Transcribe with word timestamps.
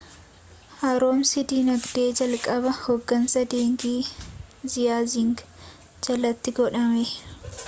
haaromsii 0.77 1.43
dinagdee 1.51 2.07
jalqabaa 2.21 2.73
hoggansa 2.79 3.45
dengi 3.53 3.93
ziaaying 4.77 5.33
jalatti 6.09 6.59
godhame 6.63 7.09